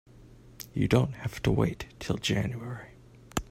You 0.73 0.87
don't 0.87 1.13
have 1.17 1.43
to 1.43 1.51
wait 1.51 1.85
till 1.99 2.17
January. 2.17 2.93